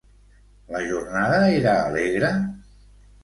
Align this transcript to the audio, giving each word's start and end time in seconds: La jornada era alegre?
La 0.75 0.79
jornada 0.91 1.37
era 1.57 1.75
alegre? 1.91 2.31